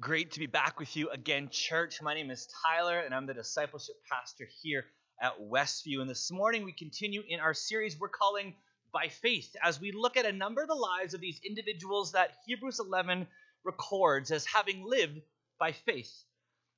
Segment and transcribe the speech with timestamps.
[0.00, 2.00] Great to be back with you again, church.
[2.00, 4.86] My name is Tyler, and I'm the discipleship pastor here
[5.20, 6.00] at Westview.
[6.00, 8.54] And this morning, we continue in our series we're calling
[8.94, 12.30] By Faith as we look at a number of the lives of these individuals that
[12.46, 13.26] Hebrews 11
[13.62, 15.20] records as having lived
[15.58, 16.24] by faith.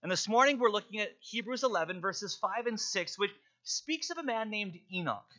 [0.02, 3.30] And this morning, we're looking at Hebrews 11, verses 5 and 6, which
[3.62, 5.30] speaks of a man named Enoch.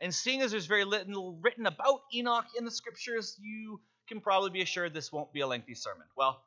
[0.00, 4.50] And seeing as there's very little written about Enoch in the scriptures, you can probably
[4.50, 6.06] be assured this won't be a lengthy sermon.
[6.16, 6.44] Well,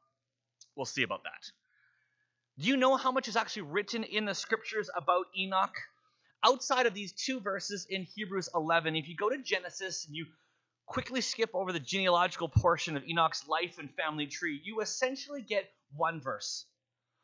[0.82, 1.52] We'll see about that.
[2.58, 5.76] Do you know how much is actually written in the scriptures about Enoch?
[6.44, 10.26] Outside of these two verses in Hebrews 11, if you go to Genesis and you
[10.88, 15.70] quickly skip over the genealogical portion of Enoch's life and family tree, you essentially get
[15.96, 16.66] one verse.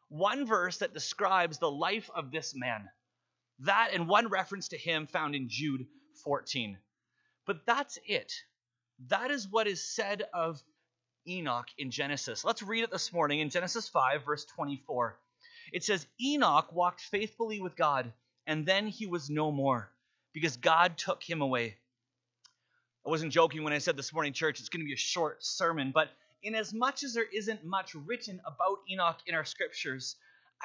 [0.10, 2.88] One verse that describes the life of this man.
[3.62, 5.88] That and one reference to him found in Jude
[6.24, 6.78] 14.
[7.48, 8.32] But that's it.
[9.08, 10.62] That is what is said of
[11.28, 12.46] Enoch in Genesis.
[12.46, 15.18] Let's read it this morning in Genesis 5, verse 24.
[15.74, 18.12] It says, Enoch walked faithfully with God,
[18.46, 19.90] and then he was no more,
[20.34, 21.76] because God took him away.
[23.06, 25.44] I wasn't joking when I said this morning, church, it's going to be a short
[25.44, 26.10] sermon, but
[26.44, 30.16] in as much as there isn't much written about Enoch in our scriptures,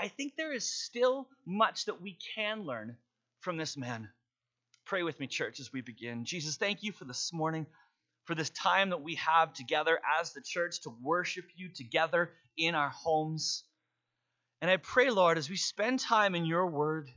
[0.00, 2.96] I think there is still much that we can learn
[3.40, 4.08] from this man.
[4.84, 6.24] Pray with me, church, as we begin.
[6.24, 7.66] Jesus, thank you for this morning
[8.24, 12.74] for this time that we have together as the church to worship you together in
[12.74, 13.64] our homes.
[14.60, 17.10] And I pray, Lord, as we spend time in your word,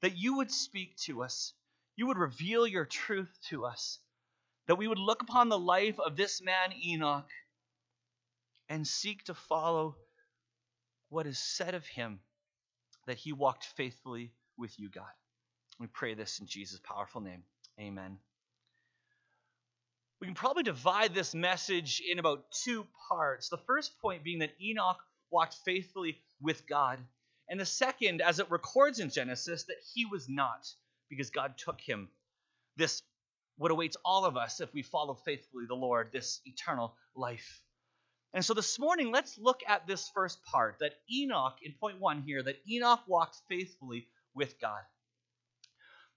[0.00, 1.52] that you would speak to us,
[1.96, 3.98] you would reveal your truth to us,
[4.66, 7.28] that we would look upon the life of this man, Enoch,
[8.70, 9.96] and seek to follow
[11.10, 12.20] what is said of him,
[13.06, 15.04] that he walked faithfully with you, God.
[15.78, 17.42] We pray this in Jesus' powerful name.
[17.78, 18.18] Amen
[20.20, 23.48] we can probably divide this message in about two parts.
[23.48, 24.98] The first point being that Enoch
[25.30, 26.98] walked faithfully with God.
[27.48, 30.68] And the second, as it records in Genesis, that he was not,
[31.08, 32.08] because God took him.
[32.76, 33.02] This,
[33.56, 37.62] what awaits all of us if we follow faithfully the Lord, this eternal life.
[38.32, 42.22] And so this morning, let's look at this first part that Enoch, in point one
[42.22, 44.80] here, that Enoch walked faithfully with God.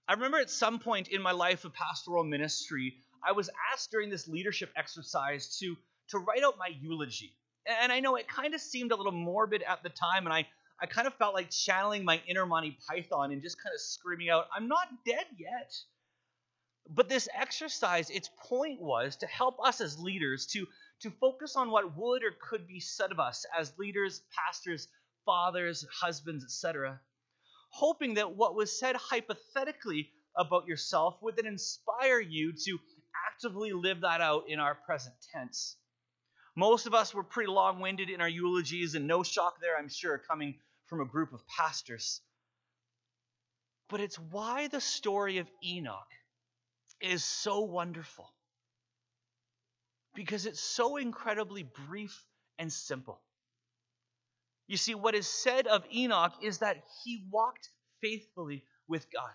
[0.06, 2.94] I remember at some point in my life of pastoral ministry,
[3.26, 5.76] I was asked during this leadership exercise to
[6.08, 7.32] to write out my eulogy.
[7.66, 10.46] And I know it kind of seemed a little morbid at the time, and I,
[10.80, 14.28] I kind of felt like channeling my inner Monty Python and just kind of screaming
[14.28, 15.74] out, I'm not dead yet.
[16.90, 20.66] But this exercise, its point was to help us as leaders to,
[21.00, 24.88] to focus on what would or could be said of us as leaders, pastors,
[25.24, 27.00] fathers, husbands, etc.
[27.70, 32.78] Hoping that what was said hypothetically about yourself would then inspire you to
[33.34, 35.76] actively live that out in our present tense.
[36.56, 39.88] Most of us were pretty long winded in our eulogies, and no shock there, I'm
[39.88, 40.54] sure, coming
[40.86, 42.20] from a group of pastors.
[43.88, 46.10] But it's why the story of Enoch
[47.00, 48.30] is so wonderful.
[50.14, 52.24] Because it's so incredibly brief
[52.58, 53.20] and simple.
[54.68, 57.68] You see, what is said of Enoch is that he walked
[58.00, 59.34] faithfully with God.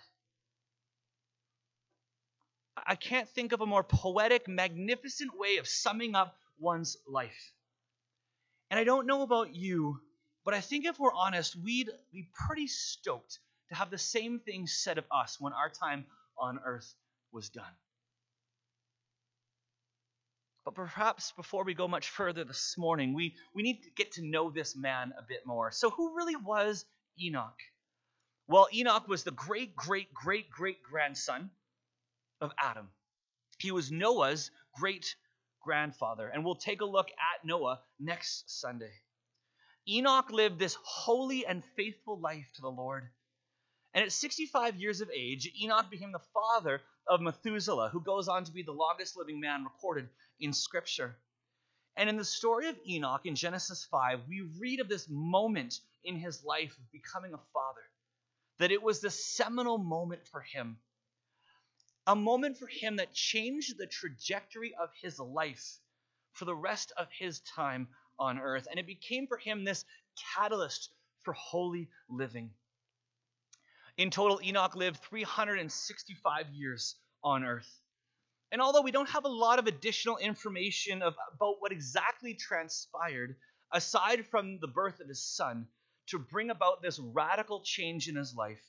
[2.89, 7.53] I can't think of a more poetic, magnificent way of summing up one's life.
[8.71, 9.99] And I don't know about you,
[10.43, 13.37] but I think if we're honest, we'd be pretty stoked
[13.69, 16.95] to have the same thing said of us when our time on earth
[17.31, 17.75] was done.
[20.65, 24.25] But perhaps before we go much further this morning, we, we need to get to
[24.25, 25.71] know this man a bit more.
[25.71, 26.85] So, who really was
[27.21, 27.59] Enoch?
[28.47, 31.51] Well, Enoch was the great, great, great, great grandson
[32.41, 32.89] of Adam.
[33.59, 35.15] He was Noah's great
[35.61, 38.93] grandfather, and we'll take a look at Noah next Sunday.
[39.87, 43.09] Enoch lived this holy and faithful life to the Lord.
[43.93, 48.43] And at 65 years of age, Enoch became the father of Methuselah, who goes on
[48.43, 50.07] to be the longest living man recorded
[50.39, 51.17] in Scripture.
[51.97, 56.15] And in the story of Enoch in Genesis 5, we read of this moment in
[56.15, 57.81] his life of becoming a father,
[58.59, 60.77] that it was the seminal moment for him
[62.09, 65.77] a moment for him that changed the trajectory of his life
[66.33, 68.67] for the rest of his time on earth.
[68.67, 69.85] And it became for him this
[70.35, 70.89] catalyst
[71.21, 72.49] for holy living.
[73.95, 77.69] In total, Enoch lived 365 years on earth.
[78.51, 83.35] And although we don't have a lot of additional information about what exactly transpired,
[83.71, 85.67] aside from the birth of his son,
[86.07, 88.63] to bring about this radical change in his life,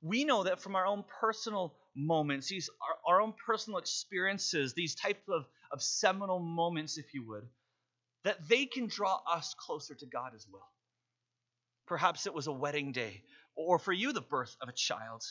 [0.00, 2.70] we know that from our own personal moments, these
[3.06, 7.46] our, our own personal experiences, these types of, of seminal moments, if you would,
[8.24, 10.68] that they can draw us closer to God as well.
[11.86, 13.22] Perhaps it was a wedding day,
[13.54, 15.22] or for you, the birth of a child.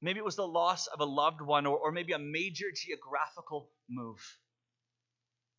[0.00, 3.70] Maybe it was the loss of a loved one, or, or maybe a major geographical
[3.88, 4.20] move.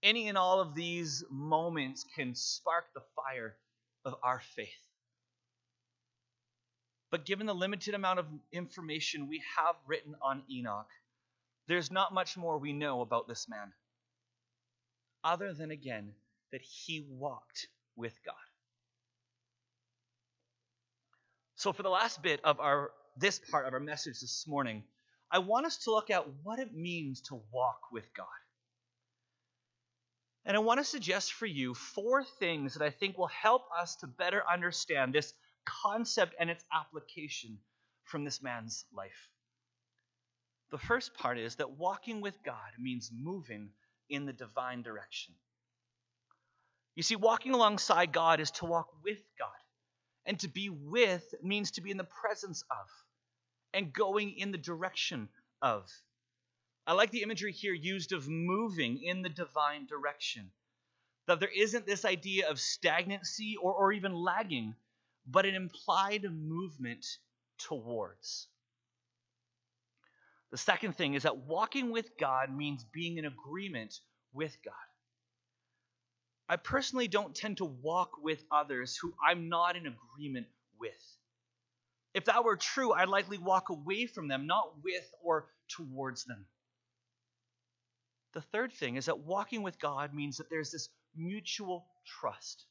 [0.02, 3.56] Any and all of these moments can spark the fire
[4.04, 4.83] of our faith.
[7.14, 10.90] But given the limited amount of information we have written on Enoch,
[11.68, 13.72] there's not much more we know about this man,
[15.24, 16.16] other than again
[16.52, 18.34] that he walked with God.
[21.54, 24.84] So, for the last bit of our this part of our message this morning,
[25.30, 28.26] I want us to look at what it means to walk with God.
[30.46, 33.98] And I want to suggest for you four things that I think will help us
[33.98, 35.32] to better understand this
[35.66, 37.58] concept and its application
[38.04, 39.30] from this man's life.
[40.72, 43.70] The first part is that walking with God means moving
[44.10, 45.36] in the divine direction.
[46.96, 49.50] You see, walking alongside God is to walk with God.
[50.26, 52.88] And to be with means to be in the presence of
[53.74, 55.28] and going in the direction
[55.62, 55.90] of.
[56.86, 60.52] I like the imagery here used of moving in the divine direction.
[61.28, 64.76] That there isn't this idea of stagnancy or, or even lagging,
[65.26, 67.06] but an implied movement
[67.58, 68.48] towards.
[70.52, 74.00] The second thing is that walking with God means being in agreement
[74.34, 74.74] with God.
[76.48, 80.48] I personally don't tend to walk with others who I'm not in agreement
[80.80, 80.92] with.
[82.14, 86.46] If that were true, I'd likely walk away from them, not with or towards them.
[88.34, 92.66] The third thing is that walking with God means that there's this mutual trust.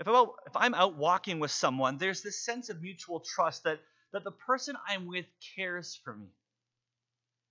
[0.00, 3.64] If I'm, out, if I'm out walking with someone, there's this sense of mutual trust
[3.64, 3.80] that,
[4.12, 6.28] that the person I'm with cares for me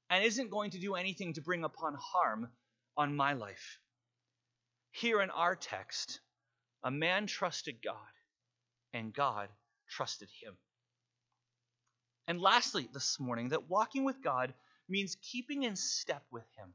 [0.10, 2.50] and isn't going to do anything to bring upon harm
[2.96, 3.80] on my life.
[4.92, 6.22] Here in our text,
[6.84, 7.96] a man trusted God,
[8.94, 9.50] and God
[9.90, 10.56] trusted him.
[12.28, 14.54] And lastly, this morning, that walking with God
[14.90, 16.74] means keeping in step with him.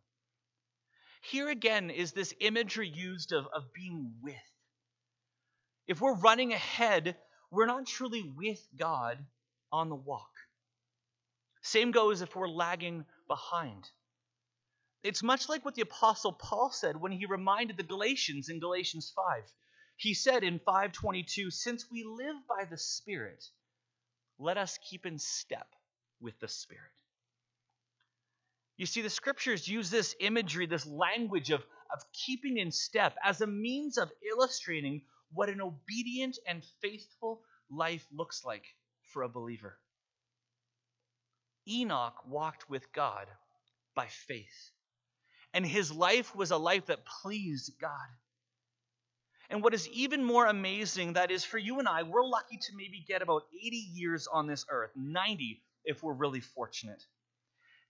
[1.23, 4.35] Here again is this imagery used of, of being with.
[5.87, 7.17] If we're running ahead,
[7.51, 9.19] we're not truly with God
[9.71, 10.31] on the walk.
[11.63, 13.89] Same goes if we're lagging behind.
[15.03, 19.13] It's much like what the apostle Paul said when he reminded the Galatians in Galatians
[19.15, 19.45] 5.
[19.97, 23.45] He said in 522, "Since we live by the Spirit,
[24.39, 25.69] let us keep in step
[26.21, 26.93] with the Spirit."
[28.77, 33.41] You see, the scriptures use this imagery, this language of, of keeping in step, as
[33.41, 38.65] a means of illustrating what an obedient and faithful life looks like
[39.13, 39.79] for a believer.
[41.69, 43.27] Enoch walked with God
[43.95, 44.71] by faith,
[45.55, 48.09] and his life was a life that pleased God.
[49.51, 52.77] And what is even more amazing, that is for you and I, we're lucky to
[52.77, 57.05] maybe get about 80 years on this earth, 90 if we're really fortunate.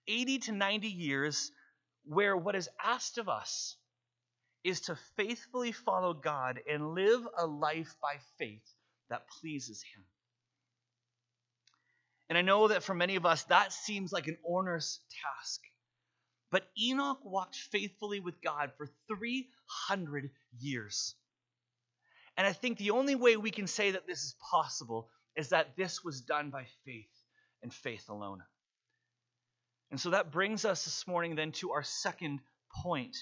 [0.09, 1.53] 80 to 90 years
[2.05, 3.77] where what is asked of us
[4.65, 8.75] is to faithfully follow God and live a life by faith
[9.11, 10.05] that pleases Him.
[12.29, 15.61] And I know that for many of us, that seems like an onerous task.
[16.51, 21.15] But Enoch walked faithfully with God for 300 years.
[22.37, 25.77] And I think the only way we can say that this is possible is that
[25.77, 27.11] this was done by faith
[27.63, 28.43] and faith alone.
[29.91, 32.41] And so that brings us this morning then to our second
[32.83, 33.17] point.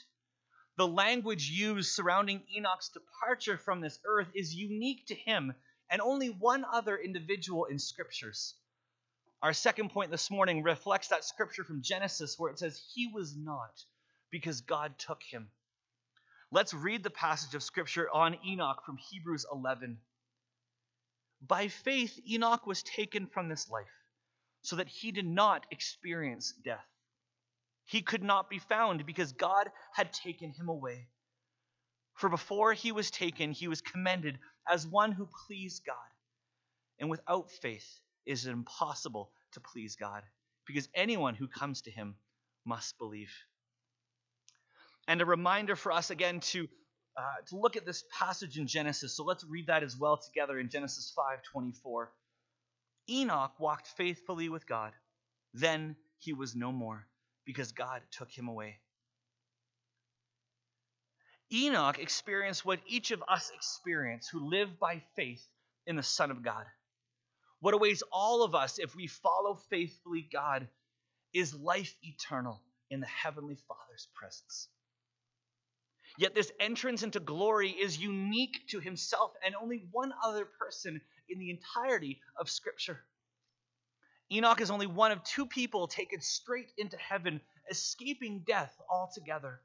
[0.76, 5.54] The language used surrounding Enoch's departure from this earth is unique to him
[5.90, 8.54] and only one other individual in scriptures.
[9.42, 13.36] Our second point this morning reflects that scripture from Genesis where it says, He was
[13.36, 13.84] not
[14.30, 15.50] because God took him.
[16.52, 19.98] Let's read the passage of scripture on Enoch from Hebrews 11.
[21.40, 23.86] By faith, Enoch was taken from this life
[24.62, 26.89] so that he did not experience death.
[27.90, 31.08] He could not be found because God had taken him away.
[32.14, 35.96] For before he was taken, he was commended as one who pleased God.
[37.00, 40.22] And without faith, is it impossible to please God
[40.66, 42.14] because anyone who comes to him
[42.64, 43.32] must believe.
[45.08, 46.68] And a reminder for us again to
[47.16, 49.16] uh, to look at this passage in Genesis.
[49.16, 52.06] So let's read that as well together in Genesis 5:24.
[53.08, 54.92] Enoch walked faithfully with God.
[55.54, 57.08] Then he was no more
[57.44, 58.78] because God took him away.
[61.52, 65.44] Enoch experienced what each of us experience who live by faith
[65.86, 66.64] in the Son of God.
[67.60, 70.68] What awaits all of us if we follow faithfully God
[71.32, 74.68] is life eternal in the Heavenly Father's presence.
[76.18, 81.38] Yet this entrance into glory is unique to himself and only one other person in
[81.38, 83.00] the entirety of Scripture.
[84.32, 89.60] Enoch is only one of two people taken straight into heaven, escaping death altogether.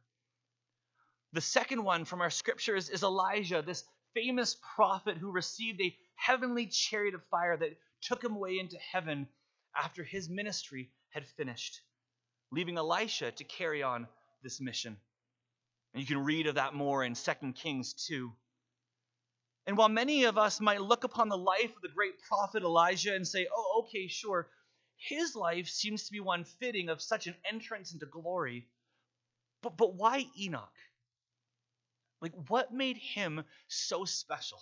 [1.33, 6.67] The second one from our scriptures is Elijah, this famous prophet who received a heavenly
[6.67, 9.27] chariot of fire that took him away into heaven
[9.77, 11.81] after his ministry had finished,
[12.51, 14.07] leaving Elisha to carry on
[14.41, 14.97] this mission.
[15.93, 18.31] And you can read of that more in 2 Kings 2.
[19.67, 23.15] And while many of us might look upon the life of the great prophet Elijah
[23.15, 24.47] and say, oh, okay, sure,
[24.97, 28.67] his life seems to be one fitting of such an entrance into glory.
[29.61, 30.69] But, but why Enoch?
[32.21, 34.61] Like, what made him so special?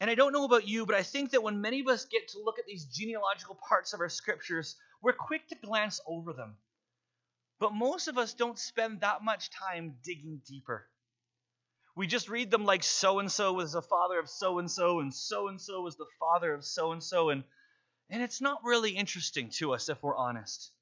[0.00, 2.28] And I don't know about you, but I think that when many of us get
[2.28, 6.56] to look at these genealogical parts of our scriptures, we're quick to glance over them.
[7.58, 10.89] But most of us don't spend that much time digging deeper.
[11.96, 15.00] We just read them like so and so was the father of so and so,
[15.00, 17.44] and so and so was the father of so and so, and
[18.10, 20.72] and it's not really interesting to us if we're honest.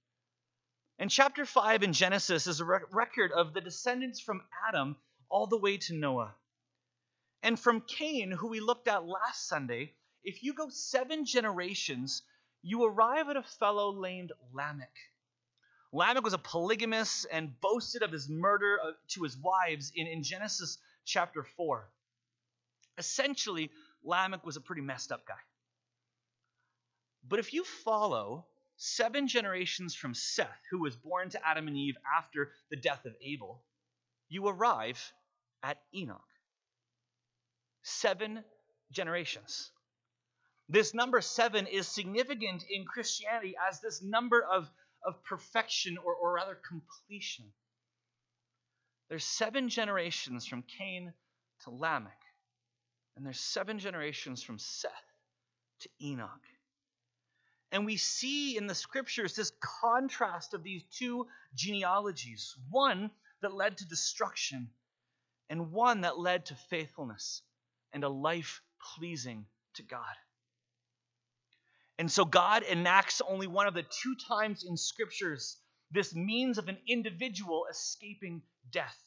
[0.99, 4.97] And chapter 5 in Genesis is a record of the descendants from Adam
[5.29, 6.35] all the way to Noah.
[7.43, 12.23] And from Cain, who we looked at last Sunday, if you go seven generations,
[12.63, 14.97] you arrive at a fellow named Lamech.
[15.93, 20.23] Lamech was a polygamist and boasted of his murder uh, to his wives in, in
[20.23, 21.91] Genesis chapter 4.
[22.99, 23.71] Essentially,
[24.05, 25.35] Lamech was a pretty messed up guy.
[27.27, 28.47] But if you follow
[28.77, 33.15] seven generations from Seth, who was born to Adam and Eve after the death of
[33.21, 33.63] Abel,
[34.29, 35.01] you arrive
[35.63, 36.21] at Enoch.
[37.83, 38.45] Seven
[38.93, 39.71] generations.
[40.69, 44.71] This number seven is significant in Christianity as this number of,
[45.05, 47.47] of perfection or, or rather completion.
[49.09, 51.13] There's seven generations from Cain
[51.65, 52.21] to Lamech,
[53.17, 54.93] and there's seven generations from Seth
[55.81, 56.45] to Enoch.
[57.73, 63.11] And we see in the scriptures this contrast of these two genealogies one
[63.43, 64.69] that led to destruction,
[65.51, 67.43] and one that led to faithfulness
[67.93, 68.61] and a life
[68.97, 70.01] pleasing to God.
[71.99, 75.57] And so God enacts only one of the two times in scriptures
[75.91, 78.99] this means of an individual escaping death.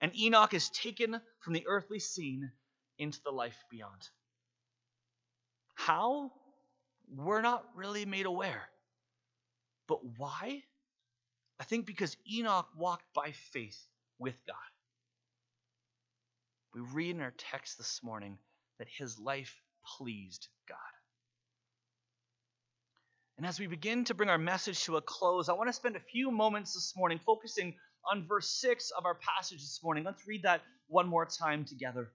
[0.00, 2.50] And Enoch is taken from the earthly scene
[2.98, 4.08] into the life beyond.
[5.74, 6.32] How?
[7.12, 8.68] we're not really made aware.
[9.86, 10.62] But why?
[11.60, 13.80] I think because Enoch walked by faith
[14.18, 14.56] with God.
[16.74, 18.38] We read in our text this morning
[18.78, 19.60] that his life
[19.98, 20.78] pleased God.
[23.36, 25.96] And as we begin to bring our message to a close, I want to spend
[25.96, 27.74] a few moments this morning focusing
[28.10, 30.04] on verse 6 of our passage this morning.
[30.04, 32.12] Let's read that one more time together.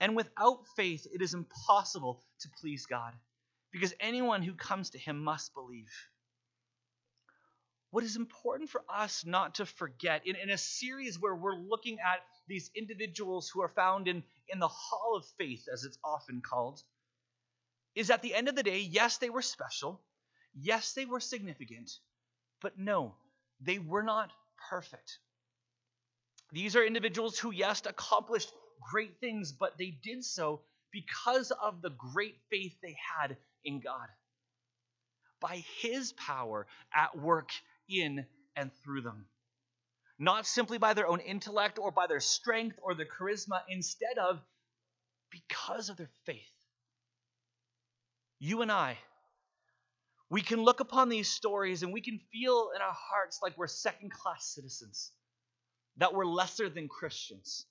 [0.00, 3.12] And without faith, it is impossible to please God
[3.70, 5.92] because anyone who comes to him must believe.
[7.90, 11.98] What is important for us not to forget in, in a series where we're looking
[12.00, 16.40] at these individuals who are found in, in the hall of faith, as it's often
[16.40, 16.82] called,
[17.94, 20.00] is at the end of the day, yes, they were special.
[20.54, 21.90] Yes, they were significant.
[22.60, 23.14] But no,
[23.60, 24.30] they were not
[24.70, 25.18] perfect.
[26.52, 28.52] These are individuals who, yes, accomplished
[28.90, 34.08] great things, but they did so because of the great faith they had in God.
[35.40, 37.50] By His power at work
[37.88, 39.26] in and through them.
[40.18, 44.40] Not simply by their own intellect or by their strength or their charisma, instead of
[45.30, 46.51] because of their faith.
[48.44, 48.98] You and I,
[50.28, 53.68] we can look upon these stories and we can feel in our hearts like we're
[53.68, 55.12] second class citizens,
[55.98, 57.66] that we're lesser than Christians.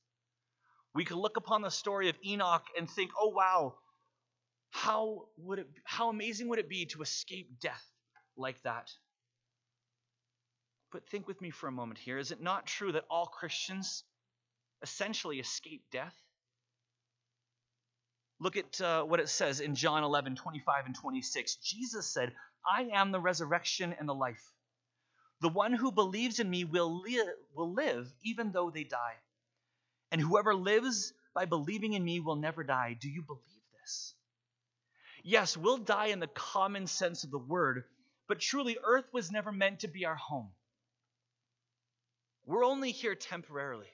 [0.96, 3.76] We can look upon the story of Enoch and think, oh, wow,
[4.70, 7.86] how would it how amazing would it be to escape death
[8.38, 8.90] like that?
[10.94, 12.18] But think with me for a moment here.
[12.18, 14.06] Is it not true that all Christians
[14.82, 16.16] essentially escape death?
[18.42, 21.58] Look at uh, what it says in John 11, 25 and 26.
[21.58, 22.34] Jesus said,
[22.68, 24.44] I am the resurrection and the life.
[25.42, 27.24] The one who believes in me will, li-
[27.56, 29.16] will live even though they die.
[30.12, 32.98] And whoever lives by believing in me will never die.
[33.00, 34.16] Do you believe this?
[35.24, 37.84] Yes, we'll die in the common sense of the word,
[38.28, 40.50] but truly, earth was never meant to be our home.
[42.48, 43.90] We're only here temporarily.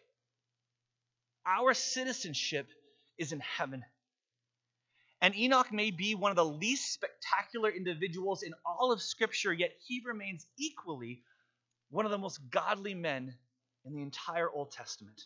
[1.45, 2.69] Our citizenship
[3.17, 3.83] is in heaven.
[5.21, 9.71] And Enoch may be one of the least spectacular individuals in all of Scripture, yet
[9.85, 11.23] he remains equally
[11.89, 13.35] one of the most godly men
[13.85, 15.21] in the entire Old Testament.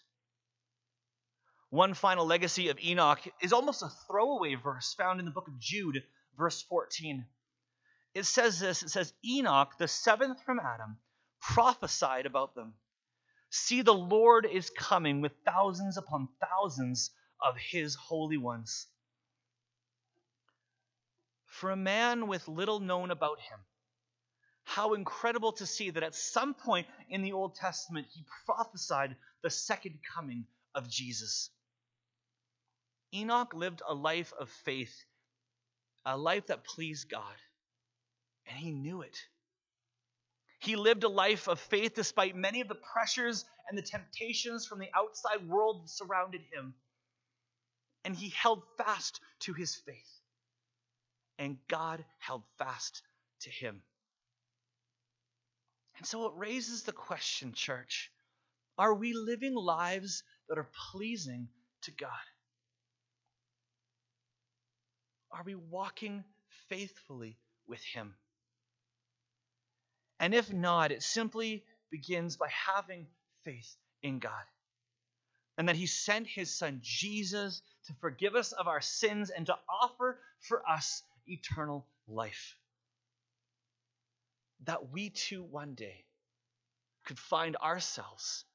[1.69, 5.60] One final legacy of Enoch is almost a throwaway verse found in the book of
[5.60, 6.03] Jude,
[6.38, 7.25] verse 14.
[8.13, 10.98] It says this it says, Enoch, the seventh from Adam,
[11.39, 12.74] prophesied about them.
[13.50, 18.88] See, the Lord is coming with thousands upon thousands of his holy ones.
[21.51, 23.60] For a man with little known about him,
[24.63, 29.50] how incredible to see that at some point in the Old Testament he prophesied the
[29.50, 31.50] second coming of Jesus.
[33.13, 34.96] Enoch lived a life of faith,
[36.05, 37.36] a life that pleased God,
[38.48, 39.17] and he knew it.
[40.60, 44.79] He lived a life of faith despite many of the pressures and the temptations from
[44.79, 46.74] the outside world that surrounded him.
[48.05, 50.20] And he held fast to his faith.
[51.41, 53.01] And God held fast
[53.41, 53.81] to him.
[55.98, 58.12] And so it raises the question, church
[58.77, 61.48] are we living lives that are pleasing
[61.81, 62.10] to God?
[65.31, 66.24] Are we walking
[66.69, 68.15] faithfully with Him?
[70.19, 73.07] And if not, it simply begins by having
[73.43, 74.31] faith in God.
[75.57, 79.55] And that He sent His Son Jesus to forgive us of our sins and to
[79.69, 82.55] offer for us eternal life.
[84.65, 86.05] That we too one day
[87.05, 88.45] could find ourselves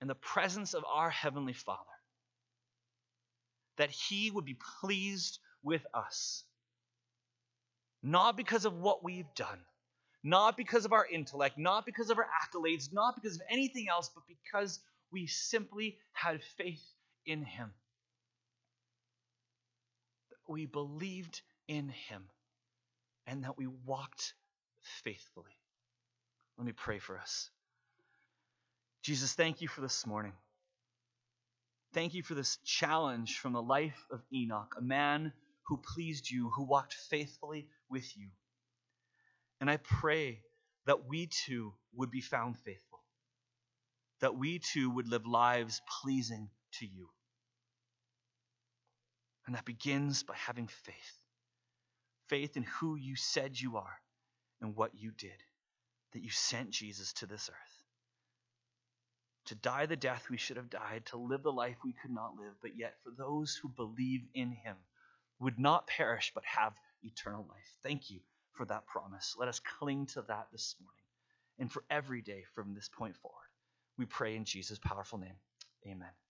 [0.00, 1.80] in the presence of our Heavenly Father.
[3.78, 6.44] That He would be pleased with us.
[8.02, 9.60] Not because of what we've done,
[10.24, 14.10] not because of our intellect, not because of our accolades, not because of anything else,
[14.14, 14.80] but because
[15.12, 16.82] we simply had faith
[17.26, 17.70] in Him.
[20.48, 21.40] We believed
[21.72, 22.24] in Him
[23.26, 24.34] and that we walked
[25.04, 25.56] faithfully.
[26.58, 27.48] Let me pray for us.
[29.02, 30.34] Jesus, thank you for this morning.
[31.94, 35.32] Thank you for this challenge from the life of Enoch, a man
[35.66, 38.28] who pleased you, who walked faithfully with you.
[39.60, 40.40] And I pray
[40.86, 43.00] that we too would be found faithful,
[44.20, 47.08] that we too would live lives pleasing to you.
[49.46, 51.21] And that begins by having faith
[52.28, 54.00] faith in who you said you are
[54.60, 55.30] and what you did,
[56.12, 57.82] that you sent Jesus to this earth
[59.46, 62.36] to die the death we should have died, to live the life we could not
[62.38, 64.76] live, but yet for those who believe in him
[65.40, 67.76] would not perish but have eternal life.
[67.82, 68.20] Thank you
[68.52, 69.34] for that promise.
[69.38, 70.96] Let us cling to that this morning
[71.58, 73.38] and for every day from this point forward.
[73.98, 75.36] We pray in Jesus' powerful name.
[75.86, 76.21] Amen.